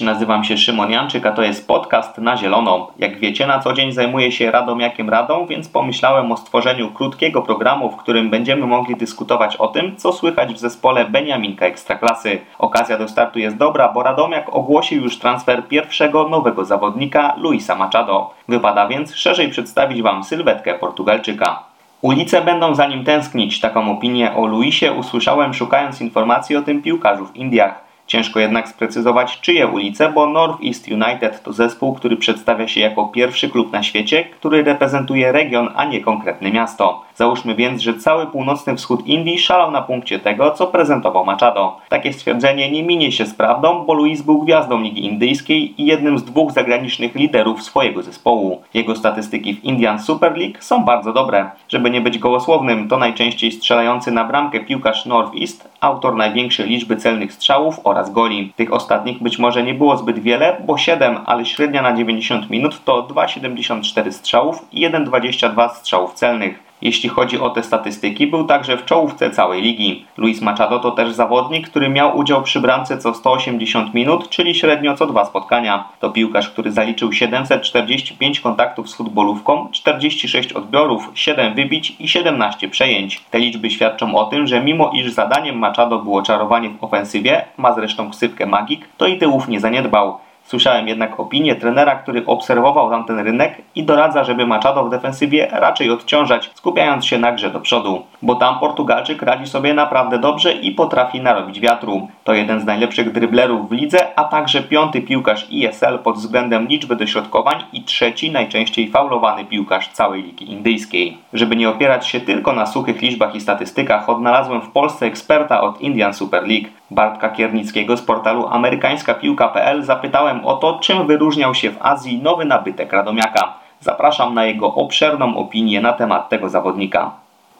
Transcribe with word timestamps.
Nazywam 0.00 0.44
się 0.44 0.56
Szymon 0.56 0.90
Janczyk, 0.90 1.26
a 1.26 1.32
to 1.32 1.42
jest 1.42 1.68
podcast 1.68 2.18
na 2.18 2.36
zielono. 2.36 2.90
Jak 2.98 3.18
wiecie, 3.18 3.46
na 3.46 3.58
co 3.58 3.72
dzień 3.72 3.92
zajmuję 3.92 4.32
się 4.32 4.50
Radomiakiem 4.50 5.10
Radą, 5.10 5.46
więc 5.46 5.68
pomyślałem 5.68 6.32
o 6.32 6.36
stworzeniu 6.36 6.90
krótkiego 6.90 7.42
programu, 7.42 7.90
w 7.90 7.96
którym 7.96 8.30
będziemy 8.30 8.66
mogli 8.66 8.96
dyskutować 8.96 9.56
o 9.56 9.68
tym, 9.68 9.96
co 9.96 10.12
słychać 10.12 10.54
w 10.54 10.58
zespole 10.58 11.04
Beniaminka 11.04 11.66
Ekstraklasy. 11.66 12.38
Okazja 12.58 12.98
do 12.98 13.08
startu 13.08 13.38
jest 13.38 13.56
dobra, 13.56 13.88
bo 13.88 14.02
Radomiak 14.02 14.54
ogłosił 14.54 15.02
już 15.02 15.18
transfer 15.18 15.68
pierwszego 15.68 16.28
nowego 16.28 16.64
zawodnika, 16.64 17.34
Luisa 17.38 17.74
Machado. 17.74 18.30
Wypada 18.48 18.86
więc 18.86 19.14
szerzej 19.14 19.48
przedstawić 19.48 20.02
Wam 20.02 20.24
sylwetkę 20.24 20.74
Portugalczyka. 20.74 21.62
Ulice 22.02 22.42
będą 22.42 22.74
za 22.74 22.86
nim 22.86 23.04
tęsknić. 23.04 23.60
Taką 23.60 23.92
opinię 23.92 24.34
o 24.34 24.46
Luisie 24.46 24.92
usłyszałem 24.92 25.54
szukając 25.54 26.00
informacji 26.00 26.56
o 26.56 26.62
tym 26.62 26.82
piłkarzu 26.82 27.26
w 27.26 27.36
Indiach. 27.36 27.89
Ciężko 28.10 28.40
jednak 28.40 28.68
sprecyzować 28.68 29.40
czyje 29.40 29.66
ulice, 29.66 30.12
bo 30.12 30.26
North 30.26 30.64
East 30.64 30.88
United 30.88 31.42
to 31.42 31.52
zespół, 31.52 31.94
który 31.94 32.16
przedstawia 32.16 32.68
się 32.68 32.80
jako 32.80 33.06
pierwszy 33.06 33.48
klub 33.48 33.72
na 33.72 33.82
świecie, 33.82 34.24
który 34.24 34.62
reprezentuje 34.62 35.32
region, 35.32 35.68
a 35.76 35.84
nie 35.84 36.00
konkretne 36.00 36.50
miasto. 36.50 37.02
Załóżmy 37.14 37.54
więc, 37.54 37.82
że 37.82 37.94
cały 37.94 38.26
północny 38.26 38.76
wschód 38.76 39.06
Indii 39.06 39.38
szalał 39.38 39.70
na 39.70 39.82
punkcie 39.82 40.18
tego, 40.18 40.50
co 40.50 40.66
prezentował 40.66 41.24
Machado. 41.24 41.76
Takie 41.88 42.12
stwierdzenie 42.12 42.70
nie 42.70 42.82
minie 42.82 43.12
się 43.12 43.26
z 43.26 43.34
prawdą, 43.34 43.84
bo 43.84 43.94
Luis 43.94 44.22
był 44.22 44.42
gwiazdą 44.42 44.80
Ligi 44.80 45.04
Indyjskiej 45.04 45.82
i 45.82 45.86
jednym 45.86 46.18
z 46.18 46.24
dwóch 46.24 46.52
zagranicznych 46.52 47.14
liderów 47.14 47.62
swojego 47.62 48.02
zespołu. 48.02 48.62
Jego 48.74 48.96
statystyki 48.96 49.54
w 49.54 49.64
Indian 49.64 49.98
Super 49.98 50.38
League 50.38 50.56
są 50.60 50.84
bardzo 50.84 51.12
dobre. 51.12 51.50
Żeby 51.68 51.90
nie 51.90 52.00
być 52.00 52.18
gołosłownym, 52.18 52.88
to 52.88 52.98
najczęściej 52.98 53.52
strzelający 53.52 54.10
na 54.10 54.24
bramkę 54.24 54.60
piłkarz 54.60 55.06
North 55.06 55.32
East, 55.40 55.69
autor 55.80 56.16
największej 56.16 56.68
liczby 56.68 56.96
celnych 56.96 57.32
strzałów 57.32 57.80
oraz 57.84 58.12
goli. 58.12 58.52
Tych 58.56 58.72
ostatnich 58.72 59.22
być 59.22 59.38
może 59.38 59.62
nie 59.62 59.74
było 59.74 59.96
zbyt 59.96 60.18
wiele, 60.18 60.62
bo 60.66 60.78
7, 60.78 61.18
ale 61.26 61.46
średnia 61.46 61.82
na 61.82 61.96
90 61.96 62.50
minut 62.50 62.84
to 62.84 63.02
2,74 63.02 64.12
strzałów 64.12 64.66
i 64.72 64.88
1,22 64.88 65.74
strzałów 65.74 66.14
celnych. 66.14 66.69
Jeśli 66.82 67.08
chodzi 67.08 67.40
o 67.40 67.50
te 67.50 67.62
statystyki, 67.62 68.26
był 68.26 68.44
także 68.44 68.76
w 68.76 68.84
czołówce 68.84 69.30
całej 69.30 69.62
ligi. 69.62 70.04
Luis 70.16 70.40
Machado 70.40 70.78
to 70.78 70.90
też 70.90 71.12
zawodnik, 71.12 71.68
który 71.68 71.88
miał 71.88 72.18
udział 72.18 72.42
przy 72.42 72.60
bramce 72.60 72.98
co 72.98 73.14
180 73.14 73.94
minut, 73.94 74.28
czyli 74.28 74.54
średnio 74.54 74.96
co 74.96 75.06
dwa 75.06 75.24
spotkania. 75.24 75.88
To 76.00 76.10
piłkarz, 76.10 76.50
który 76.50 76.72
zaliczył 76.72 77.12
745 77.12 78.40
kontaktów 78.40 78.90
z 78.90 78.94
futbolówką, 78.94 79.68
46 79.72 80.52
odbiorów, 80.52 81.10
7 81.14 81.54
wybić 81.54 81.96
i 81.98 82.08
17 82.08 82.68
przejęć. 82.68 83.20
Te 83.30 83.38
liczby 83.38 83.70
świadczą 83.70 84.14
o 84.14 84.24
tym, 84.24 84.46
że 84.46 84.60
mimo 84.60 84.90
iż 84.94 85.12
zadaniem 85.12 85.58
Machado 85.58 85.98
było 85.98 86.22
czarowanie 86.22 86.70
w 86.70 86.84
ofensywie, 86.84 87.44
ma 87.56 87.74
zresztą 87.74 88.10
ksywkę 88.10 88.46
Magik, 88.46 88.88
to 88.96 89.06
i 89.06 89.18
tyłów 89.18 89.48
nie 89.48 89.60
zaniedbał. 89.60 90.18
Słyszałem 90.50 90.88
jednak 90.88 91.20
opinię 91.20 91.56
trenera, 91.56 91.94
który 91.94 92.26
obserwował 92.26 92.90
tamten 92.90 93.18
rynek 93.18 93.62
i 93.74 93.84
doradza, 93.84 94.24
żeby 94.24 94.46
Machado 94.46 94.84
w 94.84 94.90
defensywie 94.90 95.48
raczej 95.52 95.90
odciążać, 95.90 96.50
skupiając 96.54 97.06
się 97.06 97.18
na 97.18 97.32
grze 97.32 97.50
do 97.50 97.60
przodu. 97.60 98.02
Bo 98.22 98.34
tam 98.34 98.58
Portugalczyk 98.58 99.22
radzi 99.22 99.46
sobie 99.46 99.74
naprawdę 99.74 100.18
dobrze 100.18 100.52
i 100.52 100.72
potrafi 100.72 101.20
narobić 101.20 101.60
wiatru. 101.60 102.08
To 102.24 102.34
jeden 102.34 102.60
z 102.60 102.64
najlepszych 102.64 103.12
dryblerów 103.12 103.68
w 103.68 103.72
lidze, 103.72 104.18
a 104.18 104.24
także 104.24 104.62
piąty 104.62 105.02
piłkarz 105.02 105.46
ESL 105.52 105.98
pod 105.98 106.16
względem 106.16 106.66
liczby 106.66 106.96
dośrodkowań 106.96 107.64
i 107.72 107.82
trzeci 107.82 108.30
najczęściej 108.30 108.90
faulowany 108.90 109.44
piłkarz 109.44 109.88
całej 109.88 110.22
ligi 110.22 110.52
indyjskiej. 110.52 111.18
Żeby 111.32 111.56
nie 111.56 111.68
opierać 111.68 112.06
się 112.06 112.20
tylko 112.20 112.52
na 112.52 112.66
suchych 112.66 113.02
liczbach 113.02 113.34
i 113.34 113.40
statystykach, 113.40 114.08
odnalazłem 114.08 114.60
w 114.60 114.70
Polsce 114.70 115.06
eksperta 115.06 115.60
od 115.60 115.80
Indian 115.80 116.14
Super 116.14 116.42
League. 116.42 116.79
Bartka 116.90 117.28
Kiernickiego 117.28 117.96
z 117.96 118.02
portalu 118.02 118.48
amerykańskapiłka.pl 118.48 119.82
zapytałem 119.82 120.46
o 120.46 120.56
to, 120.56 120.78
czym 120.82 121.06
wyróżniał 121.06 121.54
się 121.54 121.70
w 121.70 121.82
Azji 121.82 122.22
nowy 122.22 122.44
nabytek 122.44 122.92
Radomiaka. 122.92 123.54
Zapraszam 123.80 124.34
na 124.34 124.44
jego 124.44 124.66
obszerną 124.66 125.36
opinię 125.36 125.80
na 125.80 125.92
temat 125.92 126.28
tego 126.28 126.48
zawodnika. 126.48 127.10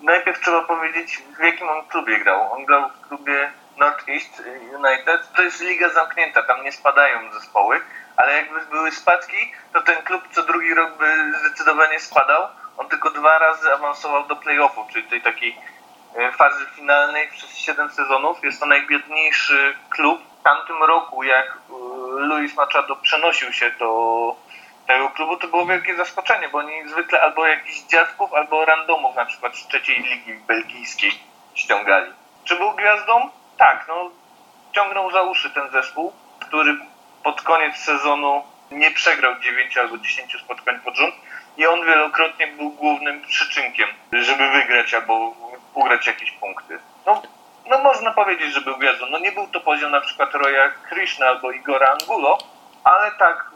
Najpierw 0.03 0.41
trzeba 0.41 0.63
powiedzieć, 0.63 1.23
w 1.39 1.45
jakim 1.45 1.69
on 1.69 1.83
klubie 1.89 2.19
grał. 2.19 2.53
On 2.53 2.65
grał 2.65 2.89
w 2.89 3.09
klubie 3.09 3.51
Northeast 3.79 4.43
United. 4.75 5.33
To 5.37 5.43
jest 5.43 5.61
liga 5.61 5.89
zamknięta, 5.89 6.43
tam 6.43 6.65
nie 6.65 6.73
spadają 6.73 7.33
zespoły, 7.33 7.81
ale 8.17 8.37
jakby 8.37 8.61
były 8.71 8.91
spadki, 8.91 9.53
to 9.73 9.83
ten 9.83 9.97
klub 10.05 10.23
co 10.33 10.43
drugi 10.43 10.75
rok 10.75 10.99
by 10.99 11.07
zdecydowanie 11.41 12.01
spadał. 12.01 12.43
On 12.79 12.89
tylko 12.89 13.11
dwa 13.11 13.39
razy 13.39 13.73
awansował 13.75 14.27
do 14.27 14.37
playoffu, 14.37 14.81
czyli 14.93 15.05
tej 15.05 15.21
takiej 15.21 15.57
fazy 16.37 16.67
finalnej 16.77 17.29
przez 17.29 17.59
7 17.59 17.91
sezonów. 17.91 18.45
Jest 18.45 18.61
to 18.61 18.67
najbiedniejszy 18.67 19.77
klub. 19.91 20.23
W 20.41 20.43
tamtym 20.43 20.83
roku, 20.83 21.23
jak 21.23 21.47
e, 21.47 21.73
Luis 22.21 22.57
Machado 22.57 22.97
przenosił 22.97 23.53
się 23.53 23.71
do 23.71 24.37
tego 24.87 25.11
klubu, 25.11 25.37
to 25.37 25.49
było 25.49 25.67
wielkie 25.67 25.97
zaskoczenie, 25.97 26.49
bo 26.49 26.59
oni 26.59 26.89
zwykle 26.89 27.23
albo 27.23 27.47
jakichś 27.47 27.81
dziadków, 27.81 28.35
albo 28.35 28.65
randomów, 28.65 29.17
na 29.17 29.25
przykład 29.25 29.57
z 29.57 29.67
trzeciej 29.67 30.03
ligi 30.03 30.35
belgijskiej 30.35 31.13
ściągali. 31.55 32.13
Czy 32.45 32.57
był 32.57 32.73
gwiazdą? 32.73 33.31
Tak, 33.59 33.85
no 33.89 34.11
ciągnął 34.73 35.11
za 35.11 35.23
uszy 35.23 35.51
ten 35.51 35.71
zespół, 35.71 36.13
który 36.41 36.77
pod 37.25 37.43
koniec 37.43 37.77
sezonu 37.77 38.43
nie 38.71 38.91
przegrał 38.91 39.41
9 39.41 39.77
albo 39.79 39.99
10 39.99 40.37
spotkań 40.45 40.81
pod 40.81 40.97
rząd 40.97 41.15
i 41.57 41.67
on 41.67 41.87
wielokrotnie 41.87 42.47
był 42.47 42.71
głównym 42.71 43.23
przyczynkiem, 43.23 43.89
żeby 44.13 44.51
wygrać 44.51 44.95
albo 44.95 45.35
ugrać 45.75 46.07
jakieś 46.07 46.33
punkty. 46.33 46.79
No, 47.07 47.23
no 47.67 47.79
można 47.79 48.11
powiedzieć, 48.11 48.55
że 48.55 48.61
był 48.61 48.77
gwiazdą. 48.77 49.07
No 49.11 49.19
nie 49.19 49.33
był 49.33 49.47
to 49.47 49.61
poziom 49.61 49.91
na 49.91 50.01
przykład 50.01 50.35
Roya 50.35 50.71
Krishna 50.89 51.27
albo 51.27 51.51
Igora 51.51 51.97
Angulo, 52.01 52.39
ale 52.85 53.11
tak 53.11 53.51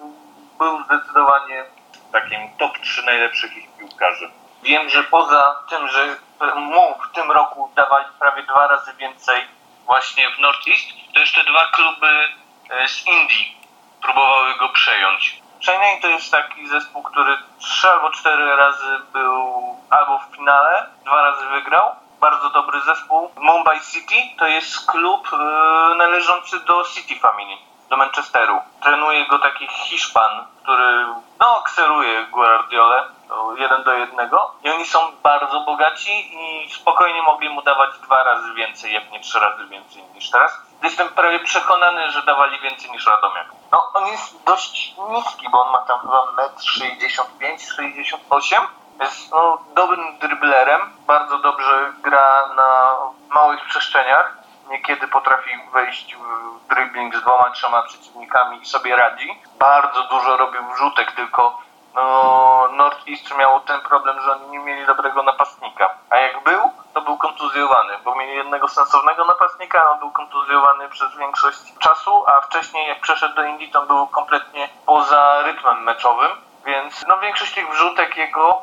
był 0.58 0.84
zdecydowanie 0.84 1.64
takim 2.12 2.56
top 2.58 2.78
3 2.78 3.02
najlepszych 3.02 3.56
ich 3.56 3.76
piłkarzy. 3.76 4.30
Wiem, 4.62 4.90
że 4.90 5.04
poza 5.04 5.62
tym, 5.70 5.88
że 5.88 6.16
mu 6.56 6.94
w 6.98 7.14
tym 7.14 7.30
roku 7.30 7.70
dawali 7.74 8.06
prawie 8.18 8.42
dwa 8.42 8.66
razy 8.66 8.94
więcej 8.94 9.44
właśnie 9.84 10.30
w 10.30 10.38
Northeast, 10.38 10.88
to 11.14 11.20
jeszcze 11.20 11.44
dwa 11.44 11.68
kluby 11.68 12.28
e, 12.70 12.88
z 12.88 13.06
Indii 13.06 13.56
próbowały 14.02 14.58
go 14.58 14.68
przejąć. 14.68 15.42
Chennai 15.66 16.00
to 16.00 16.08
jest 16.08 16.32
taki 16.32 16.68
zespół, 16.68 17.02
który 17.02 17.36
trzy 17.58 17.90
albo 17.90 18.10
cztery 18.10 18.56
razy 18.56 18.98
był 19.12 19.64
albo 19.90 20.18
w 20.18 20.36
finale, 20.36 20.86
dwa 21.04 21.22
razy 21.22 21.46
wygrał, 21.48 21.96
bardzo 22.24 22.50
dobry 22.50 22.80
zespół. 22.80 23.30
Mumbai 23.36 23.80
City 23.80 24.14
to 24.38 24.46
jest 24.46 24.86
klub 24.86 25.32
yy, 25.32 25.94
należący 25.96 26.60
do 26.60 26.84
City 26.84 27.20
Family, 27.20 27.56
do 27.90 27.96
Manchesteru. 27.96 28.58
Trenuje 28.82 29.26
go 29.26 29.38
taki 29.38 29.68
Hiszpan, 29.68 30.46
który 30.62 31.06
no, 31.40 31.62
kseruje 31.64 32.26
Guardiolę 32.26 33.08
jeden 33.56 33.82
do 33.82 33.92
jednego 33.92 34.54
i 34.64 34.70
oni 34.70 34.86
są 34.86 34.98
bardzo 35.22 35.60
bogaci 35.60 36.12
i 36.40 36.70
spokojnie 36.70 37.22
mogli 37.22 37.48
mu 37.48 37.62
dawać 37.62 37.98
dwa 37.98 38.24
razy 38.24 38.54
więcej, 38.54 38.92
jak 38.92 39.10
nie 39.10 39.20
trzy 39.20 39.40
razy 39.40 39.66
więcej 39.66 40.02
niż 40.14 40.30
teraz. 40.30 40.52
Jestem 40.82 41.08
prawie 41.08 41.40
przekonany, 41.40 42.10
że 42.10 42.22
dawali 42.22 42.60
więcej 42.60 42.90
niż 42.90 43.06
Radomiak. 43.06 43.46
No, 43.72 43.90
on 43.94 44.06
jest 44.06 44.44
dość 44.44 44.94
niski, 45.08 45.48
bo 45.50 45.62
on 45.62 45.72
ma 45.72 45.78
tam 45.78 46.00
chyba 46.00 46.26
1,65 46.56 47.76
68 47.76 48.62
jest 49.00 49.32
no, 49.32 49.58
dobrym 49.74 50.18
driblerem, 50.18 50.80
bardzo 51.06 51.38
dobrze 51.38 51.92
gra 52.02 52.48
na 52.56 52.96
małych 53.34 53.64
przestrzeniach. 53.64 54.36
Niekiedy 54.68 55.08
potrafi 55.08 55.50
wejść 55.72 56.16
w 56.16 56.68
dribbling 56.74 57.16
z 57.16 57.20
dwoma, 57.20 57.50
trzema 57.50 57.82
przeciwnikami 57.82 58.62
i 58.62 58.66
sobie 58.66 58.96
radzi. 58.96 59.42
Bardzo 59.58 60.02
dużo 60.02 60.36
robił 60.36 60.62
wrzutek, 60.72 61.12
tylko 61.12 61.58
no, 61.94 62.68
Northeast 62.72 63.36
miał 63.36 63.60
ten 63.60 63.80
problem, 63.80 64.20
że 64.20 64.32
oni 64.32 64.48
nie 64.48 64.58
mieli 64.58 64.86
dobrego 64.86 65.22
napastnika. 65.22 65.90
A 66.10 66.16
jak 66.16 66.42
był, 66.42 66.70
to 66.94 67.00
był 67.00 67.16
kontuzjowany, 67.16 67.98
bo 68.04 68.14
mieli 68.14 68.34
jednego 68.34 68.68
sensownego 68.68 69.24
napastnika, 69.24 69.90
on 69.90 69.98
był 69.98 70.10
kontuzjowany 70.10 70.88
przez 70.88 71.16
większość 71.16 71.78
czasu, 71.78 72.24
a 72.26 72.40
wcześniej 72.40 72.88
jak 72.88 73.00
przeszedł 73.00 73.34
do 73.34 73.44
Indii, 73.44 73.70
to 73.70 73.86
był 73.86 74.06
kompletnie 74.06 74.68
poza 74.86 75.42
rytmem 75.42 75.82
meczowym. 75.82 76.30
Więc 76.64 77.04
no, 77.08 77.18
większość 77.18 77.54
tych 77.54 77.70
wrzutek 77.70 78.16
jego 78.16 78.62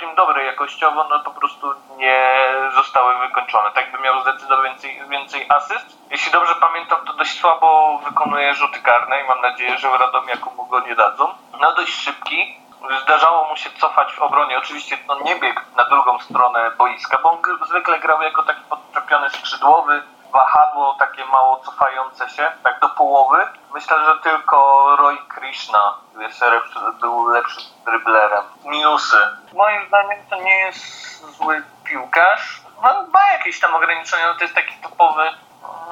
całkiem 0.00 0.16
dobre 0.16 0.44
jakościowo, 0.44 1.04
no 1.10 1.20
po 1.20 1.30
prostu 1.30 1.74
nie 1.96 2.28
zostały 2.74 3.18
wykończone. 3.18 3.70
Tak 3.70 3.92
by 3.92 3.98
miał 3.98 4.20
zdecydowanie 4.20 4.68
więcej, 4.68 5.00
więcej 5.08 5.46
asyst. 5.48 5.98
Jeśli 6.10 6.32
dobrze 6.32 6.54
pamiętam, 6.54 7.06
to 7.06 7.12
dość 7.12 7.40
słabo 7.40 7.98
wykonuje 7.98 8.54
rzuty 8.54 8.82
karne 8.82 9.20
i 9.20 9.26
mam 9.28 9.40
nadzieję, 9.40 9.78
że 9.78 9.98
Radomiaku 9.98 10.50
mu 10.56 10.66
go 10.66 10.80
nie 10.80 10.94
dadzą. 10.94 11.34
No 11.60 11.72
dość 11.72 11.92
szybki. 11.92 12.60
Zdarzało 13.02 13.48
mu 13.48 13.56
się 13.56 13.70
cofać 13.70 14.12
w 14.12 14.22
obronie. 14.22 14.58
Oczywiście 14.58 14.98
no, 15.08 15.20
nie 15.20 15.36
biegł 15.36 15.60
na 15.76 15.84
drugą 15.84 16.18
stronę 16.18 16.70
boiska, 16.70 17.18
bo 17.22 17.30
on 17.30 17.38
zwykle 17.68 17.98
grał 17.98 18.22
jako 18.22 18.42
taki 18.42 18.60
podczepiony 18.62 19.30
skrzydłowy, 19.30 20.02
wahadło 20.32 20.94
takie 20.98 21.24
mało 21.24 21.60
cofające 21.60 22.28
się, 22.28 22.52
tak 22.62 22.80
do 22.80 22.88
połowy. 22.88 23.38
Myślę, 23.74 24.04
że 24.04 24.18
tylko 24.22 24.86
Roy 24.96 25.16
Krishna 25.28 25.94
jest 26.22 26.40
lepszy, 26.40 26.78
był 27.00 27.28
lepszym 27.28 27.62
driblerem. 27.84 28.44
Minusy. 28.64 29.16
Moim 29.52 29.86
zdaniem 29.88 30.18
to 30.30 30.36
nie 30.36 30.58
jest 30.58 31.36
zły 31.36 31.62
piłkarz. 31.84 32.60
No, 32.82 33.06
ma 33.12 33.32
jakieś 33.32 33.60
tam 33.60 33.74
ograniczenia, 33.74 34.26
no 34.26 34.34
to 34.34 34.44
jest 34.44 34.54
taki 34.54 34.74
topowy 34.82 35.30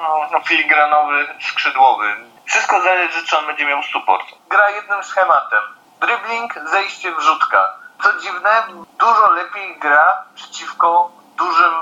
no, 0.03 0.29
no, 0.33 0.41
filigranowy 0.41 1.29
skrzydłowy. 1.51 2.17
Wszystko 2.45 2.81
zależy, 2.81 3.27
czy 3.27 3.39
on 3.39 3.47
będzie 3.47 3.67
miał 3.67 3.83
support. 3.83 4.27
Gra 4.49 4.71
jednym 4.71 5.03
schematem. 5.03 5.63
Dribbling, 6.01 6.55
zejście, 6.65 7.13
wrzutka. 7.13 7.75
Co 8.03 8.21
dziwne, 8.21 8.63
dużo 8.99 9.31
lepiej 9.31 9.79
gra 9.79 10.25
przeciwko 10.35 11.11
dużym 11.37 11.75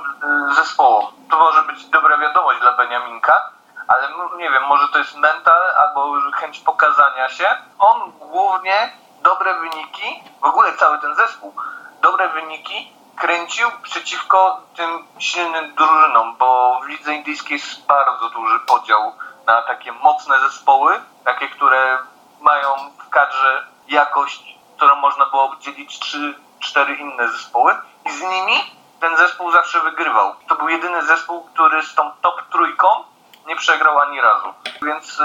y, 0.50 0.54
zespołom. 0.54 1.06
To 1.30 1.38
może 1.38 1.62
być 1.62 1.86
dobra 1.86 2.18
wiadomość 2.18 2.60
dla 2.60 2.72
Beniaminka, 2.72 3.50
ale 3.88 4.08
nie 4.36 4.50
wiem, 4.50 4.62
może 4.62 4.88
to 4.88 4.98
jest 4.98 5.16
mental 5.16 5.62
albo 5.76 6.14
chęć 6.34 6.58
pokazania 6.60 7.28
się. 7.28 7.56
On 7.78 8.12
głównie 8.36 8.92
dobre 9.22 9.54
wyniki, 9.54 10.22
w 10.40 10.44
ogóle 10.44 10.76
cały 10.76 10.98
ten 10.98 11.14
zespół, 11.14 11.54
dobre 12.02 12.28
wyniki 12.28 12.92
kręcił 13.16 13.68
przeciwko 13.82 14.60
tym 14.76 15.06
silnym 15.18 15.74
drużynom, 15.74 16.36
bo 16.36 16.80
w 16.82 16.86
lidze 16.86 17.14
indyjskiej 17.14 17.58
jest 17.58 17.86
bardzo 17.86 18.30
duży 18.30 18.60
podział 18.60 19.12
na 19.46 19.62
takie 19.62 19.92
mocne 19.92 20.40
zespoły, 20.40 21.00
takie, 21.24 21.48
które 21.48 21.98
mają 22.40 22.74
w 23.06 23.08
kadrze 23.08 23.66
jakość, 23.88 24.58
którą 24.76 24.96
można 24.96 25.26
było 25.26 25.50
oddzielić 25.50 25.98
trzy, 25.98 26.34
cztery 26.60 26.94
inne 26.94 27.28
zespoły 27.28 27.74
i 28.04 28.10
z 28.10 28.20
nimi 28.20 28.56
ten 29.00 29.16
zespół 29.16 29.50
zawsze 29.50 29.80
wygrywał. 29.80 30.34
To 30.48 30.56
był 30.56 30.68
jedyny 30.68 31.02
zespół, 31.02 31.44
który 31.44 31.82
z 31.82 31.94
tą 31.94 32.10
top 32.22 32.42
trójką 32.52 32.88
nie 33.56 33.60
przegrał 33.60 33.98
ani 33.98 34.20
razu. 34.20 34.54
Więc 34.82 35.20
y, 35.20 35.24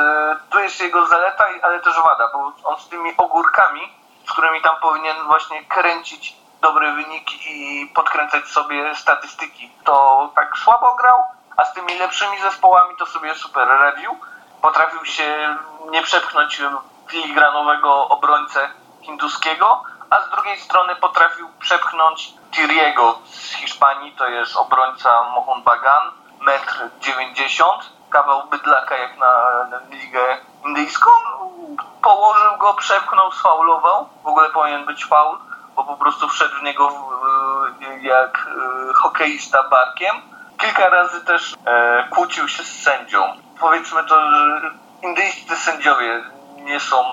tu 0.50 0.60
jest 0.60 0.82
jego 0.82 1.08
zaleta, 1.08 1.46
ale 1.62 1.80
też 1.80 1.96
wada, 1.96 2.30
bo 2.34 2.52
on 2.64 2.78
z 2.80 2.88
tymi 2.88 3.18
ogórkami, 3.18 3.94
z 4.28 4.32
którymi 4.32 4.62
tam 4.62 4.76
powinien 4.82 5.24
właśnie 5.24 5.66
kręcić 5.66 6.36
dobre 6.62 6.94
wyniki 6.94 7.40
i 7.46 7.88
podkręcać 7.88 8.46
sobie 8.46 8.96
statystyki, 8.96 9.72
to 9.84 10.30
tak 10.36 10.58
słabo 10.58 10.96
grał, 10.96 11.24
a 11.58 11.66
z 11.66 11.74
tymi 11.74 11.98
lepszymi 11.98 12.42
zespołami 12.42 12.96
to 13.00 13.06
sobie 13.06 13.36
super 13.36 13.68
radził. 13.68 14.18
Potrafił 14.62 15.06
się 15.06 15.58
nie 15.90 16.02
przepchnąć 16.02 16.62
filigranowego 17.08 18.08
obrońcę 18.08 18.70
hinduskiego, 19.02 19.84
a 20.10 20.22
z 20.22 20.30
drugiej 20.30 20.60
strony 20.60 20.96
potrafił 20.96 21.50
przepchnąć 21.60 22.34
Tiriego 22.52 23.20
z 23.26 23.54
Hiszpanii, 23.54 24.12
to 24.12 24.28
jest 24.28 24.56
obrońca 24.56 25.24
Mohun 25.24 25.64
Bagan, 25.64 26.12
metr 26.42 26.90
90, 27.00 28.01
kawał 28.12 28.48
bydlaka 28.48 28.98
jak 28.98 29.18
na, 29.18 29.66
ligę 29.90 30.38
indyjską. 30.66 31.12
Położył 32.02 32.58
go, 32.58 32.74
przepchnął, 32.74 33.32
sfaulował. 33.32 34.10
W 34.24 34.28
ogóle 34.28 34.50
powinien 34.50 34.86
być 34.86 35.06
faul, 35.06 35.38
bo 35.76 35.84
po 35.84 35.98
prostu 35.98 36.28
wszedł 36.28 36.56
w 36.56 36.64
niego 36.64 36.90
jak 38.02 38.48
e, 38.90 38.94
hokeista 38.94 39.64
barkiem. 39.70 40.16
Kilka 40.58 40.90
razy 40.90 41.26
też 41.26 41.56
e, 41.66 42.08
kłócił 42.10 42.48
się 42.48 42.64
z 42.64 42.82
sędzią. 42.82 43.24
Powiedzmy 43.60 44.04
to, 44.04 44.32
że 44.32 44.72
indyjscy 45.02 45.56
sędziowie 45.56 46.24
nie 46.56 46.80
są 46.80 47.04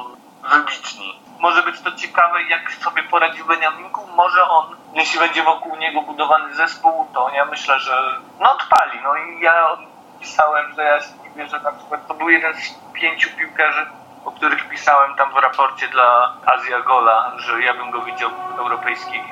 wybitni. 0.51 1.23
Może 1.39 1.63
być 1.63 1.81
to 1.81 1.93
ciekawe, 1.93 2.43
jak 2.43 2.73
sobie 2.73 3.03
poradził 3.03 3.47
Beniaminku. 3.47 4.07
Może 4.17 4.49
on, 4.49 4.77
jeśli 4.95 5.21
będzie 5.21 5.43
wokół 5.43 5.77
niego 5.77 6.03
budowany 6.03 6.55
zespół, 6.55 7.09
to 7.15 7.31
ja 7.31 7.45
myślę, 7.45 7.79
że 7.79 8.21
no 8.41 8.53
odpali. 8.53 9.01
No 9.03 9.17
i 9.17 9.41
ja 9.41 9.77
pisałem, 10.21 10.75
że 10.75 10.83
ja 10.83 11.01
się 11.01 11.13
nie 11.25 11.31
wierzę, 11.31 11.61
na 11.61 11.73
przykład 11.73 12.07
to 12.09 12.15
był 12.15 12.29
jeden 12.31 12.55
z 12.55 12.75
pięciu 12.93 13.31
piłkarzy, 13.39 13.87
o 14.25 14.31
których 14.31 14.69
pisałem 14.69 15.15
tam 15.17 15.33
w 15.33 15.37
raporcie 15.37 15.89
dla 15.89 16.33
Azja 16.47 16.81
Gola, 16.81 17.33
że 17.37 17.63
ja 17.63 17.75
bym 17.75 17.91
go 17.91 18.03
widział 18.03 18.31
w 18.57 18.59
europejskiej, 18.59 19.23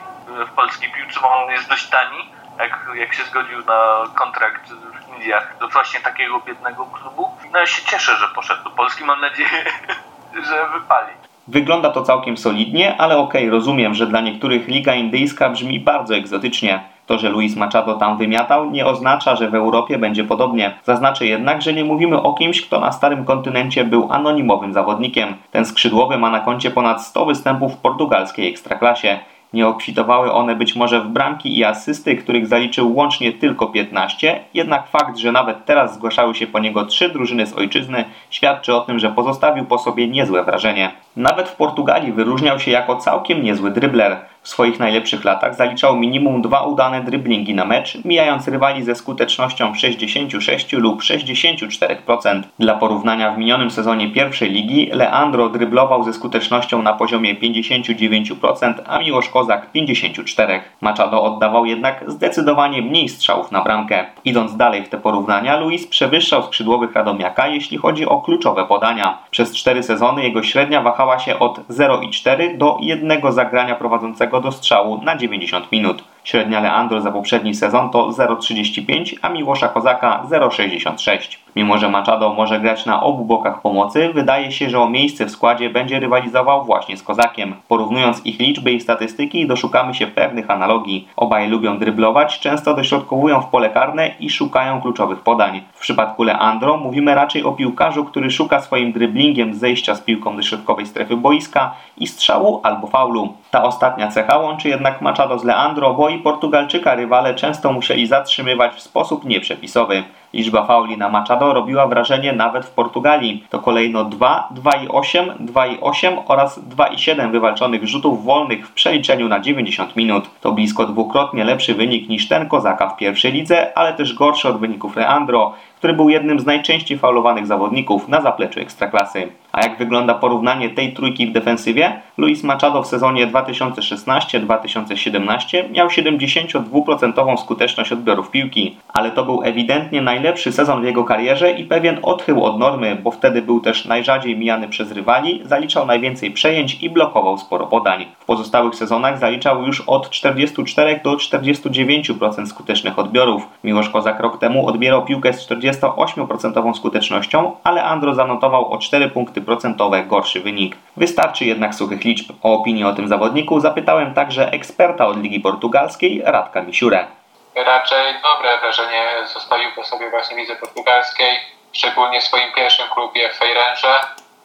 w 0.46 0.50
polskiej 0.50 0.92
piłce, 0.92 1.20
bo 1.20 1.44
on 1.44 1.50
jest 1.50 1.68
dość 1.68 1.88
tani, 1.88 2.30
jak, 2.58 2.86
jak 2.94 3.14
się 3.14 3.24
zgodził 3.24 3.64
na 3.64 4.04
kontrakt 4.14 4.70
w 4.70 5.08
Indiach 5.14 5.56
do 5.60 5.68
właśnie 5.68 6.00
takiego 6.00 6.40
biednego 6.40 6.86
klubu. 6.86 7.28
No 7.52 7.58
ja 7.58 7.66
się 7.66 7.82
cieszę, 7.86 8.16
że 8.16 8.28
poszedł 8.28 8.64
do 8.64 8.70
Polski, 8.70 9.04
mam 9.04 9.20
nadzieję, 9.20 9.64
że 10.48 10.68
wypali. 10.68 11.12
Wygląda 11.48 11.90
to 11.90 12.02
całkiem 12.02 12.36
solidnie, 12.36 12.96
ale 12.98 13.16
okej, 13.16 13.42
okay, 13.42 13.50
rozumiem, 13.50 13.94
że 13.94 14.06
dla 14.06 14.20
niektórych 14.20 14.68
liga 14.68 14.94
indyjska 14.94 15.50
brzmi 15.50 15.80
bardzo 15.80 16.16
egzotycznie. 16.16 16.95
To, 17.06 17.18
że 17.18 17.28
Luis 17.28 17.56
Machado 17.56 17.94
tam 17.94 18.18
wymiatał, 18.18 18.70
nie 18.70 18.86
oznacza, 18.86 19.36
że 19.36 19.50
w 19.50 19.54
Europie 19.54 19.98
będzie 19.98 20.24
podobnie. 20.24 20.74
Zaznaczę 20.84 21.26
jednak, 21.26 21.62
że 21.62 21.72
nie 21.72 21.84
mówimy 21.84 22.22
o 22.22 22.34
kimś, 22.34 22.62
kto 22.62 22.80
na 22.80 22.92
starym 22.92 23.24
kontynencie 23.24 23.84
był 23.84 24.12
anonimowym 24.12 24.72
zawodnikiem. 24.72 25.34
Ten 25.50 25.64
skrzydłowy 25.64 26.18
ma 26.18 26.30
na 26.30 26.40
koncie 26.40 26.70
ponad 26.70 27.02
100 27.02 27.26
występów 27.26 27.74
w 27.74 27.76
portugalskiej 27.76 28.48
ekstraklasie. 28.48 29.18
Nie 29.52 29.68
obfitowały 29.68 30.32
one 30.32 30.56
być 30.56 30.76
może 30.76 31.00
w 31.00 31.08
bramki 31.08 31.58
i 31.58 31.64
asysty, 31.64 32.16
których 32.16 32.46
zaliczył 32.46 32.96
łącznie 32.96 33.32
tylko 33.32 33.66
15, 33.66 34.40
jednak 34.54 34.88
fakt, 34.88 35.16
że 35.16 35.32
nawet 35.32 35.64
teraz 35.64 35.94
zgłaszały 35.94 36.34
się 36.34 36.46
po 36.46 36.58
niego 36.58 36.84
trzy 36.84 37.08
drużyny 37.08 37.46
z 37.46 37.52
ojczyzny, 37.52 38.04
świadczy 38.30 38.74
o 38.74 38.80
tym, 38.80 38.98
że 38.98 39.10
pozostawił 39.10 39.64
po 39.64 39.78
sobie 39.78 40.08
niezłe 40.08 40.44
wrażenie. 40.44 40.90
Nawet 41.16 41.48
w 41.48 41.56
Portugalii 41.56 42.12
wyróżniał 42.12 42.58
się 42.58 42.70
jako 42.70 42.96
całkiem 42.96 43.42
niezły 43.42 43.70
drybler. 43.70 44.16
W 44.46 44.48
swoich 44.48 44.78
najlepszych 44.78 45.24
latach 45.24 45.54
zaliczał 45.54 45.96
minimum 45.96 46.42
dwa 46.42 46.60
udane 46.60 47.04
dryblingi 47.04 47.54
na 47.54 47.64
mecz, 47.64 48.04
mijając 48.04 48.48
rywali 48.48 48.82
ze 48.82 48.94
skutecznością 48.94 49.74
66 49.74 50.72
lub 50.72 51.00
64%. 51.00 52.42
Dla 52.58 52.74
porównania 52.74 53.30
w 53.32 53.38
minionym 53.38 53.70
sezonie 53.70 54.10
pierwszej 54.10 54.50
ligi 54.50 54.90
Leandro 54.92 55.48
dryblował 55.48 56.04
ze 56.04 56.12
skutecznością 56.12 56.82
na 56.82 56.92
poziomie 56.92 57.34
59%, 57.34 58.74
a 58.86 58.98
Miłosz 58.98 59.28
Kozak 59.28 59.66
54%. 59.74 60.60
Machado 60.80 61.22
oddawał 61.22 61.66
jednak 61.66 62.04
zdecydowanie 62.06 62.82
mniej 62.82 63.08
strzałów 63.08 63.52
na 63.52 63.62
bramkę. 63.62 64.04
Idąc 64.24 64.56
dalej 64.56 64.84
w 64.84 64.88
te 64.88 64.98
porównania, 64.98 65.56
Luis 65.56 65.86
przewyższał 65.86 66.42
skrzydłowych 66.42 66.92
Radomiaka, 66.92 67.46
jeśli 67.46 67.78
chodzi 67.78 68.06
o 68.06 68.20
kluczowe 68.20 68.66
podania. 68.66 69.18
Przez 69.30 69.56
cztery 69.56 69.82
sezony 69.82 70.22
jego 70.22 70.42
średnia 70.42 70.82
wahała 70.82 71.18
się 71.18 71.38
od 71.38 71.58
0,4 71.58 72.56
do 72.56 72.78
1 72.80 73.32
zagrania 73.32 73.74
prowadzącego 73.74 74.35
do 74.40 74.52
strzału 74.52 75.02
na 75.02 75.16
90 75.16 75.72
minut. 75.72 76.04
Średnia 76.24 76.60
Leandro 76.60 77.00
za 77.00 77.10
poprzedni 77.10 77.54
sezon 77.54 77.90
to 77.90 78.08
0,35, 78.08 79.14
a 79.22 79.28
Miłosza 79.28 79.68
Kozaka 79.68 80.24
0,66. 80.30 81.45
Mimo, 81.56 81.78
że 81.78 81.88
Machado 81.88 82.32
może 82.32 82.60
grać 82.60 82.86
na 82.86 83.02
obu 83.02 83.24
bokach 83.24 83.60
pomocy, 83.60 84.10
wydaje 84.14 84.52
się, 84.52 84.70
że 84.70 84.80
o 84.80 84.90
miejsce 84.90 85.26
w 85.26 85.30
składzie 85.30 85.70
będzie 85.70 86.00
rywalizował 86.00 86.64
właśnie 86.64 86.96
z 86.96 87.02
Kozakiem. 87.02 87.54
Porównując 87.68 88.26
ich 88.26 88.38
liczby 88.38 88.72
i 88.72 88.80
statystyki, 88.80 89.46
doszukamy 89.46 89.94
się 89.94 90.06
pewnych 90.06 90.50
analogii. 90.50 91.08
Obaj 91.16 91.48
lubią 91.48 91.78
dryblować, 91.78 92.40
często 92.40 92.74
dośrodkowują 92.74 93.40
w 93.40 93.46
pole 93.46 93.70
karne 93.70 94.10
i 94.20 94.30
szukają 94.30 94.80
kluczowych 94.80 95.20
podań. 95.20 95.62
W 95.72 95.80
przypadku 95.80 96.22
Leandro 96.22 96.76
mówimy 96.76 97.14
raczej 97.14 97.44
o 97.44 97.52
piłkarzu, 97.52 98.04
który 98.04 98.30
szuka 98.30 98.60
swoim 98.60 98.92
dryblingiem 98.92 99.54
zejścia 99.54 99.94
z 99.94 100.00
piłką 100.00 100.36
do 100.36 100.42
środkowej 100.42 100.86
strefy 100.86 101.16
boiska 101.16 101.74
i 101.98 102.06
strzału 102.06 102.60
albo 102.62 102.86
faulu. 102.86 103.32
Ta 103.50 103.62
ostatnia 103.62 104.08
cecha 104.08 104.38
łączy 104.38 104.68
jednak 104.68 105.02
Machado 105.02 105.38
z 105.38 105.44
Leandro, 105.44 105.94
bo 105.94 106.08
i 106.08 106.18
Portugalczyka 106.18 106.94
rywale 106.94 107.34
często 107.34 107.72
musieli 107.72 108.06
zatrzymywać 108.06 108.74
w 108.74 108.80
sposób 108.80 109.24
nieprzepisowy. 109.24 110.04
Liczba 110.34 110.66
fauli 110.66 110.98
na 110.98 111.08
Machado 111.08 111.52
robiła 111.52 111.86
wrażenie 111.86 112.32
nawet 112.32 112.66
w 112.66 112.70
Portugalii. 112.70 113.44
To 113.50 113.58
kolejno 113.58 114.04
2, 114.04 114.48
2,8, 114.54 115.36
2,8 115.40 116.22
oraz 116.26 116.60
2,7 116.60 117.30
wywalczonych 117.30 117.88
rzutów 117.88 118.24
wolnych 118.24 118.68
w 118.68 118.72
przeliczeniu 118.72 119.28
na 119.28 119.40
90 119.40 119.96
minut. 119.96 120.30
To 120.40 120.52
blisko 120.52 120.86
dwukrotnie 120.86 121.44
lepszy 121.44 121.74
wynik 121.74 122.08
niż 122.08 122.28
ten 122.28 122.48
Kozaka 122.48 122.88
w 122.88 122.96
pierwszej 122.96 123.32
lidze, 123.32 123.78
ale 123.78 123.92
też 123.92 124.14
gorszy 124.14 124.48
od 124.48 124.58
wyników 124.58 124.96
Leandro, 124.96 125.54
który 125.86 125.96
był 125.96 126.08
jednym 126.08 126.40
z 126.40 126.46
najczęściej 126.46 126.98
faulowanych 126.98 127.46
zawodników 127.46 128.08
na 128.08 128.20
zapleczu 128.20 128.60
Ekstraklasy. 128.60 129.28
A 129.52 129.62
jak 129.62 129.78
wygląda 129.78 130.14
porównanie 130.14 130.70
tej 130.70 130.92
trójki 130.92 131.26
w 131.26 131.32
defensywie? 131.32 132.00
Luis 132.18 132.44
Machado 132.44 132.82
w 132.82 132.86
sezonie 132.86 133.26
2016-2017 133.26 135.70
miał 135.70 135.88
72% 135.88 137.36
skuteczność 137.36 137.92
odbiorów 137.92 138.30
piłki, 138.30 138.76
ale 138.88 139.10
to 139.10 139.24
był 139.24 139.42
ewidentnie 139.44 140.02
najlepszy 140.02 140.52
sezon 140.52 140.82
w 140.82 140.84
jego 140.84 141.04
karierze 141.04 141.50
i 141.50 141.64
pewien 141.64 141.98
odchył 142.02 142.44
od 142.44 142.58
normy, 142.58 142.96
bo 143.02 143.10
wtedy 143.10 143.42
był 143.42 143.60
też 143.60 143.84
najrzadziej 143.84 144.38
mijany 144.38 144.68
przez 144.68 144.92
rywali, 144.92 145.40
zaliczał 145.44 145.86
najwięcej 145.86 146.30
przejęć 146.30 146.82
i 146.82 146.90
blokował 146.90 147.38
sporo 147.38 147.66
podań. 147.66 148.06
W 148.20 148.24
pozostałych 148.24 148.74
sezonach 148.74 149.18
zaliczał 149.18 149.62
już 149.62 149.80
od 149.80 150.10
44 150.10 151.00
do 151.04 151.16
49% 151.16 152.46
skutecznych 152.46 152.98
odbiorów. 152.98 153.48
Miłosz 153.64 153.90
Kozak 153.90 154.20
rok 154.20 154.38
temu 154.38 154.66
odbierał 154.66 155.04
piłkę 155.04 155.32
z 155.32 155.44
40 155.44 155.75
28% 155.80 156.74
skutecznością, 156.74 157.56
ale 157.64 157.84
Andro 157.84 158.14
zanotował 158.14 158.72
o 158.72 158.78
4 158.78 159.10
punkty 159.10 159.40
procentowe 159.40 160.02
gorszy 160.02 160.40
wynik. 160.40 160.76
Wystarczy 160.96 161.44
jednak 161.44 161.74
suchych 161.74 162.04
liczb. 162.04 162.32
O 162.42 162.54
opinię 162.54 162.88
o 162.88 162.92
tym 162.92 163.08
zawodniku 163.08 163.60
zapytałem 163.60 164.14
także 164.14 164.52
eksperta 164.52 165.06
od 165.06 165.22
Ligi 165.22 165.40
Portugalskiej, 165.40 166.22
Radka 166.24 166.62
Misiurę. 166.62 167.06
Raczej 167.54 168.14
dobre 168.22 168.58
wrażenie 168.58 169.02
zostawił 169.34 169.70
po 169.76 169.84
sobie 169.84 170.10
właśnie 170.10 170.36
Lidze 170.36 170.56
Portugalskiej, 170.56 171.36
szczególnie 171.72 172.20
w 172.20 172.24
swoim 172.24 172.52
pierwszym 172.52 172.86
klubie 172.94 173.30
w 173.30 173.38
Feirenze. 173.38 173.94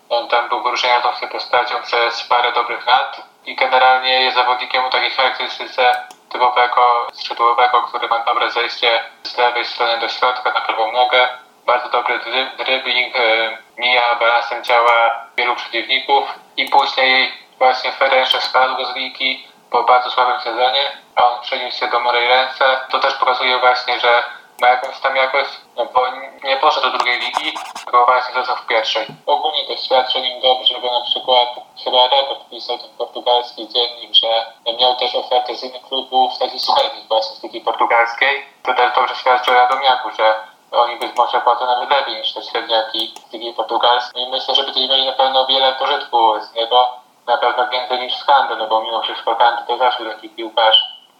On 0.09 0.27
tam 0.27 0.49
był 0.49 0.63
wyróżniającą 0.63 1.13
się 1.19 1.27
postacią 1.27 1.75
przez 1.83 2.23
parę 2.23 2.51
dobrych 2.53 2.85
lat 2.87 3.21
i 3.45 3.55
generalnie 3.55 4.21
jest 4.21 4.35
zawodnikiem 4.35 4.85
o 4.85 4.89
takiej 4.89 5.11
charakterystyce 5.11 5.91
typowego 6.31 7.07
skrzydłowego, 7.13 7.81
który 7.81 8.07
ma 8.07 8.19
dobre 8.19 8.51
zejście 8.51 9.03
z 9.23 9.37
lewej 9.37 9.65
strony 9.65 9.99
do 9.99 10.09
środka 10.09 10.51
na 10.51 10.61
prawą 10.61 10.91
nogę. 10.91 11.27
bardzo 11.65 11.89
dobry 11.89 12.19
dribbling, 12.57 13.15
e, 13.15 13.57
mija 13.77 14.15
balansem 14.15 14.63
ciała 14.63 15.25
wielu 15.37 15.55
przeciwników 15.55 16.23
i 16.57 16.65
później 16.65 17.33
właśnie 17.57 17.91
Ferenc 17.91 18.29
spadł 18.29 18.85
z 18.85 18.95
ligi 18.95 19.47
po 19.71 19.83
bardzo 19.83 20.11
słabym 20.11 20.41
sezonie, 20.41 20.91
a 21.15 21.29
on 21.29 21.41
przeniósł 21.41 21.77
się 21.77 21.87
do 21.87 21.99
Morej 21.99 22.27
Ręce. 22.27 22.79
To 22.89 22.99
też 22.99 23.13
pokazuje 23.13 23.59
właśnie, 23.59 23.99
że 23.99 24.23
ma 24.61 24.67
jakąś 24.67 24.99
tam 24.99 25.15
jakość, 25.15 25.49
no 25.75 25.85
bo 25.85 26.01
nie 26.43 26.57
poszedł 26.57 26.91
do 26.91 26.97
drugiej 26.97 27.19
ligi, 27.19 27.57
tylko 27.85 28.05
właśnie 28.05 28.33
został 28.33 28.55
w 28.55 28.67
pierwszej. 28.67 29.07
Ogólnie 29.25 29.65
to 29.67 29.77
świadczy 29.77 30.21
nim 30.21 30.41
dobrze, 30.41 30.79
bo 30.81 30.99
na 30.99 31.05
przykład 31.05 31.47
chyba 31.83 32.07
raport 32.07 32.49
pisał 32.49 32.77
ten 32.77 32.89
portugalski 32.97 33.67
dziennik, 33.67 34.13
że 34.13 34.45
miał 34.79 34.95
też 34.95 35.15
ofertę 35.15 35.55
z 35.55 35.63
innych 35.63 35.81
klubów, 35.81 36.37
takich 36.39 36.61
średnich 36.61 37.07
właśnie 37.07 37.35
z 37.35 37.43
ligi 37.43 37.61
portugalskiej. 37.61 38.45
To 38.63 38.73
też 38.73 38.95
dobrze 38.95 39.15
świadczy 39.15 39.51
o 39.51 39.53
Radomiaku, 39.53 40.09
że 40.17 40.35
oni 40.71 40.95
być 40.95 41.15
może 41.17 41.41
płacą 41.41 41.65
nawet 41.65 41.89
lepiej 41.89 42.15
niż 42.15 42.33
te 42.33 42.43
średniaki 42.43 43.13
z 43.29 43.33
ligi 43.33 43.53
portugalskiej. 43.53 44.23
I 44.23 44.29
myślę, 44.29 44.55
że 44.55 44.63
będziemy 44.63 44.87
mieli 44.87 45.05
na 45.05 45.13
pewno 45.13 45.47
wiele 45.47 45.73
pożytku 45.73 46.39
z 46.39 46.53
niego, 46.53 46.89
na 47.27 47.37
pewno 47.37 47.67
więcej 47.69 47.99
niż 47.99 48.15
z 48.17 48.23
Kandy, 48.23 48.55
no 48.55 48.67
bo 48.67 48.81
mimo 48.81 49.01
wszystko 49.01 49.35
Kandy 49.35 49.63
to 49.67 49.77
zawsze 49.77 50.05
taki 50.05 50.29
piłkarz 50.29 50.77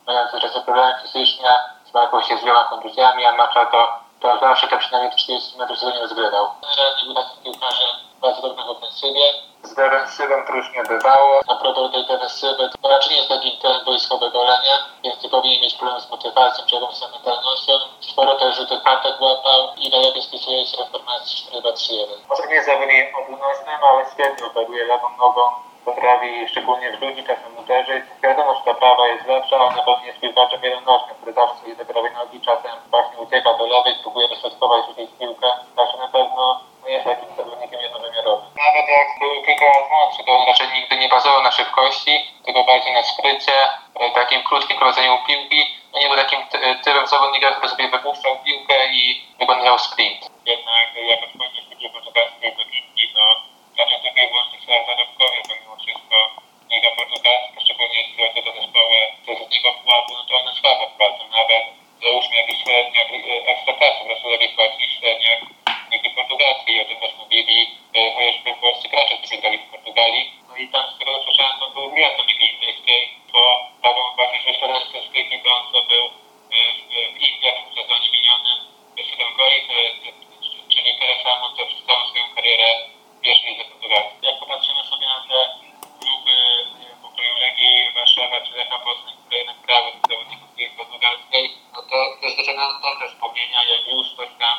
mający 0.08 0.40
czasem 0.40 0.64
problemy 0.64 0.96
fizyczne, 1.02 1.50
zmagał 1.92 2.22
się 2.22 2.38
z 2.38 2.44
wieloma 2.44 2.64
kontuzjami, 2.64 3.26
a 3.26 3.32
Macza 3.32 3.66
to, 3.66 4.00
to 4.20 4.40
zawsze 4.40 4.68
te 4.68 4.78
przynajmniej 4.78 5.12
40 5.16 5.58
metrów 5.58 5.80
w 5.80 5.84
nie 5.84 6.00
rozgrywał. 6.00 6.48
Generalnie 6.62 7.06
był 7.06 7.14
takim 7.14 7.44
piłkarzem 7.44 7.90
bardzo 8.22 8.42
dobrym 8.42 8.68
w 8.68 8.70
ofensywie. 8.70 9.26
Z 9.64 9.76
defensywą 9.76 10.36
to 10.48 10.54
już 10.54 10.74
nie 10.76 10.84
bywało. 10.84 11.40
A 11.48 11.56
propos 11.56 11.92
tej 11.92 12.06
defensywy, 12.06 12.70
to 12.82 12.90
raczej 12.90 13.12
nie 13.12 13.18
jest 13.18 13.30
taki 13.30 13.58
ten 13.58 13.86
wojskowy 13.86 14.32
golenia, 14.32 14.76
więc 15.04 15.24
nie 15.24 15.30
powinien 15.30 15.62
mieć 15.62 15.74
problemu 15.74 16.02
z 16.02 16.10
motywacją 16.10 16.66
czy 16.66 16.76
jakąś 16.76 17.02
mentalnością. 17.02 17.74
Sporo 18.00 18.36
też 18.36 18.56
rzutów 18.56 18.84
kartek 18.84 19.22
łapał 19.22 19.76
i 19.78 19.90
najlepiej 19.90 20.22
spisuje 20.22 20.66
się 20.66 20.78
w 20.86 20.92
formacji 20.92 21.36
4-2-3-1. 21.52 22.08
Może 22.30 22.48
nie 22.48 22.56
jest 22.56 22.68
zawodnikiem 22.68 23.16
obudnosnym, 23.16 23.80
ale 23.92 24.06
świetnie 24.14 24.48
operuje 24.48 24.86
lewą 24.86 25.10
nogą 25.18 25.42
potrafi 25.86 26.48
szczególnie 26.48 26.98
w 26.98 27.02
ludzi 27.02 27.24
czasem 27.24 27.58
uderzyć. 27.58 28.04
Wiadomo, 28.24 28.56
że 28.56 28.62
ta 28.66 28.74
prawa 28.74 29.08
jest 29.08 29.28
lepsza, 29.28 29.56
ale 29.56 29.76
na 29.76 29.84
pewno 29.84 30.06
jest 30.06 30.20
piłkarzem 30.20 30.64
jednonożnym, 30.64 31.16
który 31.16 31.34
zawsze 31.34 31.56
sobie 31.56 31.76
te 31.76 31.86
prawej 31.86 32.12
nogi 32.14 32.42
czasem 32.42 32.72
właśnie 32.90 33.18
ucieka 33.18 33.54
do 33.54 33.66
lewej, 33.66 33.96
próbuje 34.02 34.28
dośrodkować 34.28 34.86
rzucić 34.86 35.10
piłkę. 35.20 35.48
Także 35.76 35.98
na 35.98 36.08
pewno 36.08 36.62
jest 36.88 37.06
takim 37.06 37.36
zawodnikiem 37.38 37.82
jednowymiarowym. 37.82 38.50
Nawet 38.66 38.88
jak 38.98 39.08
był 39.20 39.44
kilka 39.46 39.66
lat 39.66 39.90
młodszy, 39.92 40.24
to 40.24 40.32
on 40.32 40.48
raczej 40.48 40.68
nigdy 40.74 40.98
nie 40.98 41.10
bazował 41.10 41.42
na 41.44 41.52
szybkości, 41.52 42.14
tylko 42.46 42.64
bardziej 42.64 42.94
na 42.94 43.04
skrycie, 43.04 43.56
e, 44.00 44.12
takim 44.12 44.44
krótkim 44.44 44.78
prowadzeniu 44.78 45.18
piłki. 45.28 45.62
No 45.94 46.00
nie 46.00 46.08
był 46.08 46.18
takim 46.18 46.40
typem 46.84 47.08
zawodnika, 47.08 47.52
który 47.52 47.70
sobie 47.70 47.88
wypuszczał 47.88 48.38
piłkę 48.46 48.88
i 48.92 49.22
wykonywał 49.40 49.80
sprint. 49.80 50.22
Jednak 50.46 50.86
jak 50.96 51.24
odchodzisz 51.24 51.66
do 51.66 51.90
portugalskiej 51.90 52.56
do 52.56 52.64
to 53.14 53.26
raczej 53.78 54.00
tylko 54.02 54.20
i 54.22 54.28
wyłącznie 54.28 54.60
trzeba 54.60 54.86
zarobkowie, 54.86 55.40
bo 55.48 55.54
mimo 55.62 55.76
wszystko 55.84 56.16
Liga 56.72 56.92
Portugalska, 56.98 57.58
szczególnie 57.64 57.98
jeśli 58.02 58.14
chodzi 58.18 58.40
o 58.40 58.44
te 58.44 58.52
zespoły 58.60 58.98
z 59.26 59.26
niego 59.62 59.80
pułapu, 59.84 60.14
no 60.14 60.24
to 60.24 60.40
one 60.40 60.54
słabo 60.54 60.90
wpłacą. 60.90 61.24
Nawet 61.30 61.64
załóżmy 62.02 62.36
jakiś 62.36 62.64
średniak 62.64 63.08
ekstraklasy, 63.46 64.06
prostu 64.06 64.30
lepiej 64.30 64.50
płaci 64.50 64.90
średniak 65.00 65.40
Ligi 65.92 66.10
Portugalskiej. 66.10 66.82
O 66.82 66.86
tym 66.86 67.00
też 67.00 67.12
mówili 67.18 67.58
e, 67.96 68.14
chociażby 68.16 68.54
polscy 68.62 68.90
gracze, 68.90 69.18
którzy 69.18 69.38
grali 69.42 69.58
w 69.58 69.72
Portugalii. 69.72 70.32
No 70.50 70.56
i 70.58 70.68
tam 70.68 70.86
z 70.92 71.00
tego 71.00 71.18
co 71.18 71.24
słyszałem, 71.24 71.60
to 71.60 71.70
był 71.70 71.92
gwiazdą 71.92 72.24
Ligi 72.24 72.54
Indyjskiej, 72.54 73.10
bo 73.34 73.42
taką 73.82 74.02
właśnie 74.16 74.40
zresztą 74.44 74.66
z 75.10 75.14
Ligi 75.14 75.40
to 75.44 75.50
on 75.56 75.70
zdobył 75.70 76.04
e, 76.06 76.12
w 77.14 77.18
Indiach 77.28 77.60
w 77.70 77.76
sezonie 77.76 78.10
minionym 78.12 78.58
7 78.98 79.28
goli, 79.38 79.60
czyli 80.70 80.96
tyle 81.00 81.24
samo 81.24 81.50
co 81.58 81.66
przez 81.66 81.84
całą 81.88 82.08
swoją 82.10 82.36
karierę 82.36 82.70
pierwszej 83.22 83.50
lidze 83.52 83.64
portugalskiej. 83.70 84.30
Jak 84.30 84.40
popatrzymy 84.40 84.84
sobie 84.84 85.08
na 85.08 85.20
te 85.30 85.40
kluby 86.02 86.38
pokroju 87.02 87.36
Legii, 87.46 87.94
Warszawa 87.96 88.42
czy 88.42 88.52
Lecha 88.58 88.80
Poznań, 88.80 89.16
które 89.22 89.38
jednak 89.38 89.58
grały 89.66 89.92
tych 89.92 90.02
zawodników 90.10 90.58
ligi 90.58 90.76
portugalskiej, 90.78 91.44
no 91.74 91.80
to 91.90 91.98
też 92.22 92.36
wyciągano 92.36 92.74
dobre 92.80 93.08
wspomnienia, 93.10 93.60
jak 93.64 93.88
już 93.88 94.08
ktoś 94.14 94.30
tam 94.40 94.56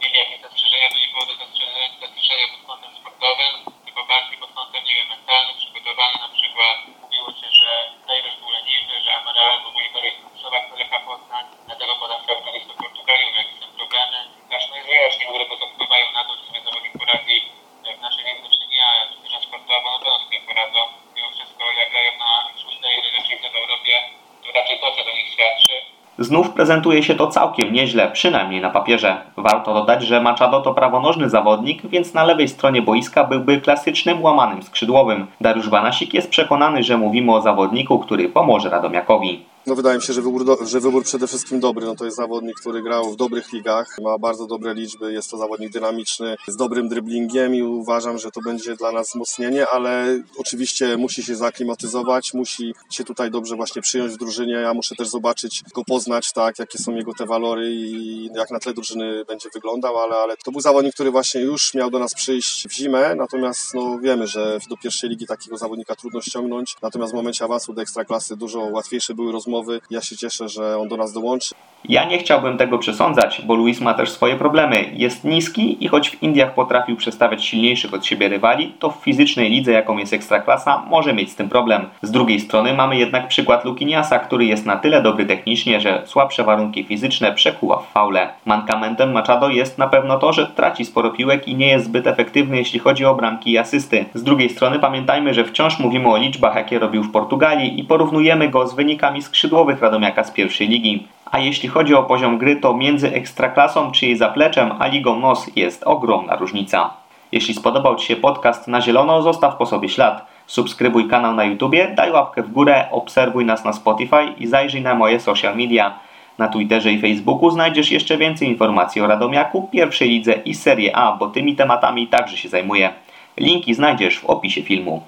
mieli 0.00 0.18
jakieś 0.18 0.40
zastrzeżenia, 0.40 0.88
to 0.88 0.98
nie 0.98 1.08
było 1.12 1.24
to 1.26 1.34
zastrzeżenia, 1.44 1.88
zastrzeżenia 2.00 2.46
pod 2.52 2.66
kątem 2.66 2.92
sportowym, 3.00 3.52
tylko 3.84 4.00
bardziej 4.04 4.38
pod 4.38 4.52
kątem, 4.52 4.84
nie 4.84 4.94
wiem, 4.96 5.08
mentalnym, 5.08 5.56
przygotowania 5.56 6.18
na 6.26 6.30
przykład. 6.36 6.76
Mówiło 7.02 7.28
się, 7.40 7.48
że 7.60 7.70
Taylor 8.06 8.34
był 8.40 8.50
leniwy, 8.50 8.94
że 9.04 9.16
Amaral 9.16 9.62
w 9.62 9.66
ogóle 9.66 9.84
nie 10.04 10.12
stosować 10.30 10.62
do 10.70 10.76
Lecha 10.76 11.00
Poznań, 11.00 11.44
dlatego 11.66 11.92
potem 12.00 12.18
chciał 12.22 12.36
wrócić 12.42 12.64
do 12.66 12.74
Portugalii, 12.74 13.36
jakieś 13.36 13.60
tam 13.60 13.72
problemy. 13.80 14.18
Aż 14.56 14.68
no 14.68 14.76
jest 14.76 14.88
wiele 14.88 15.10
czynników, 15.10 15.46
które 15.48 15.70
wpływają 15.72 16.06
na 16.12 16.24
to, 16.24 16.36
czy 16.36 16.46
sobie 16.46 16.60
zawodnik 16.60 16.92
poradzi 16.98 17.38
jak 17.84 18.00
nasze 18.00 18.22
rynki 18.22 18.58
czynia 18.58 18.88
duża 19.22 19.40
sportowa, 19.40 19.88
no 19.92 19.98
to 19.98 20.18
sobie 20.18 20.40
poradzą. 20.40 20.80
Mimo 21.14 21.30
wszystko, 21.30 21.72
jak 21.72 21.90
grają 21.90 22.12
na 22.18 22.48
szóstej 22.62 22.96
rocznicy 23.16 23.50
w 23.50 23.56
Europie, 23.56 23.94
to 24.42 24.52
raczej 24.52 24.78
to, 24.80 24.96
co 24.96 25.04
do 25.04 25.12
nich 25.12 25.28
świadczy. 25.32 25.76
Znów 26.18 26.50
prezentuje 26.50 27.02
się 27.02 27.14
to 27.14 27.26
całkiem 27.26 27.72
nieźle, 27.72 28.10
przynajmniej 28.12 28.60
na 28.60 28.70
papierze. 28.70 29.16
Warto 29.36 29.74
dodać, 29.74 30.02
że 30.02 30.20
Machado 30.20 30.60
to 30.60 30.74
prawonożny 30.74 31.30
zawodnik, 31.30 31.86
więc 31.86 32.14
na 32.14 32.24
lewej 32.24 32.48
stronie 32.48 32.82
boiska 32.82 33.24
byłby 33.24 33.60
klasycznym 33.60 34.22
łamanym 34.22 34.62
skrzydłowym. 34.62 35.26
Dariusz 35.40 35.68
Banasik 35.68 36.14
jest 36.14 36.30
przekonany, 36.30 36.82
że 36.82 36.98
mówimy 36.98 37.34
o 37.34 37.40
zawodniku, 37.40 37.98
który 37.98 38.28
pomoże 38.28 38.70
Radomiakowi. 38.70 39.53
No 39.66 39.74
wydaje 39.74 39.96
mi 39.96 40.02
się, 40.02 40.12
że 40.12 40.22
wybór, 40.22 40.66
że 40.66 40.80
wybór 40.80 41.04
przede 41.04 41.26
wszystkim 41.26 41.60
dobry. 41.60 41.86
No 41.86 41.94
to 41.94 42.04
jest 42.04 42.16
zawodnik, 42.16 42.56
który 42.60 42.82
grał 42.82 43.12
w 43.12 43.16
dobrych 43.16 43.52
ligach, 43.52 43.86
ma 44.02 44.18
bardzo 44.18 44.46
dobre 44.46 44.74
liczby, 44.74 45.12
jest 45.12 45.30
to 45.30 45.36
zawodnik 45.36 45.72
dynamiczny, 45.72 46.36
z 46.48 46.56
dobrym 46.56 46.88
dribblingiem 46.88 47.54
i 47.54 47.62
uważam, 47.62 48.18
że 48.18 48.30
to 48.30 48.40
będzie 48.40 48.76
dla 48.76 48.92
nas 48.92 49.08
wzmocnienie, 49.08 49.66
ale 49.72 50.20
oczywiście 50.36 50.96
musi 50.96 51.22
się 51.22 51.36
zaklimatyzować, 51.36 52.34
musi 52.34 52.74
się 52.90 53.04
tutaj 53.04 53.30
dobrze 53.30 53.56
właśnie 53.56 53.82
przyjąć 53.82 54.12
w 54.12 54.16
drużynie. 54.16 54.52
Ja 54.52 54.74
muszę 54.74 54.94
też 54.94 55.08
zobaczyć, 55.08 55.62
go 55.74 55.84
poznać, 55.84 56.32
tak, 56.32 56.58
jakie 56.58 56.78
są 56.78 56.94
jego 56.94 57.12
te 57.18 57.26
walory 57.26 57.72
i 57.72 58.28
jak 58.34 58.50
na 58.50 58.58
tle 58.58 58.74
drużyny 58.74 59.24
będzie 59.24 59.48
wyglądał, 59.54 59.98
ale, 59.98 60.16
ale 60.16 60.36
to 60.36 60.52
był 60.52 60.60
zawodnik, 60.60 60.94
który 60.94 61.10
właśnie 61.10 61.40
już 61.40 61.74
miał 61.74 61.90
do 61.90 61.98
nas 61.98 62.14
przyjść 62.14 62.68
w 62.68 62.72
zimę, 62.72 63.14
natomiast 63.14 63.74
no 63.74 63.98
wiemy, 63.98 64.26
że 64.26 64.58
do 64.70 64.76
pierwszej 64.76 65.10
ligi 65.10 65.26
takiego 65.26 65.58
zawodnika 65.58 65.96
trudno 65.96 66.20
ściągnąć, 66.20 66.76
natomiast 66.82 67.12
w 67.12 67.16
momencie 67.16 67.44
awansu 67.44 67.72
do 67.72 67.82
ekstraklasy 67.82 68.36
dużo 68.36 68.60
łatwiejsze 68.60 69.14
były 69.14 69.32
rozmowy 69.32 69.53
rozmowy. 69.54 69.80
Ja 69.90 70.00
się 70.00 70.16
cieszę, 70.16 70.48
że 70.48 70.78
on 70.78 70.88
do 70.88 70.96
nas 70.96 71.12
dołączy. 71.12 71.54
Ja 71.88 72.04
nie 72.04 72.18
chciałbym 72.18 72.58
tego 72.58 72.78
przesądzać, 72.78 73.42
bo 73.46 73.54
Luis 73.54 73.80
ma 73.80 73.94
też 73.94 74.10
swoje 74.10 74.36
problemy. 74.36 74.84
Jest 74.92 75.24
niski 75.24 75.84
i 75.84 75.88
choć 75.88 76.10
w 76.10 76.22
Indiach 76.22 76.54
potrafił 76.54 76.96
przestawiać 76.96 77.44
silniejszych 77.44 77.94
od 77.94 78.06
siebie 78.06 78.28
rywali, 78.28 78.72
to 78.78 78.90
w 78.90 78.96
fizycznej 78.96 79.50
lidze, 79.50 79.72
jaką 79.72 79.98
jest 79.98 80.12
Ekstraklasa, 80.12 80.82
może 80.90 81.14
mieć 81.14 81.30
z 81.30 81.34
tym 81.34 81.48
problem. 81.48 81.86
Z 82.02 82.10
drugiej 82.10 82.40
strony 82.40 82.74
mamy 82.74 82.96
jednak 82.96 83.28
przykład 83.28 83.64
Lukiniasa, 83.64 84.18
który 84.18 84.44
jest 84.44 84.66
na 84.66 84.76
tyle 84.76 85.02
dobry 85.02 85.26
technicznie, 85.26 85.80
że 85.80 86.02
słabsze 86.06 86.44
warunki 86.44 86.84
fizyczne 86.84 87.32
przekuła 87.32 87.78
w 87.78 87.92
faule. 87.92 88.28
Mankamentem 88.44 89.12
Machado 89.12 89.48
jest 89.48 89.78
na 89.78 89.88
pewno 89.88 90.18
to, 90.18 90.32
że 90.32 90.46
traci 90.46 90.84
sporo 90.84 91.10
piłek 91.10 91.48
i 91.48 91.56
nie 91.56 91.68
jest 91.68 91.84
zbyt 91.84 92.06
efektywny, 92.06 92.56
jeśli 92.56 92.78
chodzi 92.78 93.04
o 93.04 93.14
bramki 93.14 93.52
i 93.52 93.58
asysty. 93.58 94.04
Z 94.14 94.22
drugiej 94.22 94.50
strony 94.50 94.78
pamiętajmy, 94.78 95.34
że 95.34 95.44
wciąż 95.44 95.78
mówimy 95.78 96.08
o 96.08 96.16
liczbach, 96.16 96.54
jakie 96.54 96.78
robił 96.78 97.02
w 97.02 97.12
Portugalii 97.12 97.80
i 97.80 97.84
porównujemy 97.84 98.48
go 98.48 98.66
z 98.66 98.74
wynikami 98.74 99.22
skrzydłowych 99.44 99.80
Radomiaka 99.80 100.24
z 100.24 100.30
pierwszej 100.30 100.68
ligi. 100.68 101.06
A 101.32 101.38
jeśli 101.38 101.68
chodzi 101.68 101.94
o 101.94 102.02
poziom 102.02 102.38
gry, 102.38 102.56
to 102.56 102.74
między 102.74 103.14
Ekstraklasą 103.14 103.92
czy 103.92 104.06
jej 104.06 104.16
zapleczem 104.16 104.72
a 104.78 104.86
Ligą 104.86 105.20
NOS 105.20 105.50
jest 105.56 105.82
ogromna 105.82 106.36
różnica. 106.36 106.90
Jeśli 107.32 107.54
spodobał 107.54 107.96
Ci 107.96 108.06
się 108.06 108.16
podcast 108.16 108.68
na 108.68 108.80
zielono, 108.80 109.22
zostaw 109.22 109.56
po 109.56 109.66
sobie 109.66 109.88
ślad. 109.88 110.26
Subskrybuj 110.46 111.08
kanał 111.08 111.34
na 111.34 111.44
YouTubie, 111.44 111.92
daj 111.96 112.10
łapkę 112.10 112.42
w 112.42 112.52
górę, 112.52 112.88
obserwuj 112.90 113.44
nas 113.44 113.64
na 113.64 113.72
Spotify 113.72 114.24
i 114.38 114.46
zajrzyj 114.46 114.82
na 114.82 114.94
moje 114.94 115.20
social 115.20 115.56
media. 115.56 115.98
Na 116.38 116.48
Twitterze 116.48 116.92
i 116.92 117.00
Facebooku 117.00 117.50
znajdziesz 117.50 117.90
jeszcze 117.90 118.18
więcej 118.18 118.48
informacji 118.48 119.00
o 119.00 119.06
Radomiaku, 119.06 119.68
pierwszej 119.72 120.08
lidze 120.08 120.32
i 120.32 120.54
Serie 120.54 120.96
A, 120.96 121.12
bo 121.12 121.26
tymi 121.26 121.56
tematami 121.56 122.06
także 122.06 122.36
się 122.36 122.48
zajmuję. 122.48 122.90
Linki 123.36 123.74
znajdziesz 123.74 124.18
w 124.18 124.24
opisie 124.24 124.62
filmu. 124.62 125.02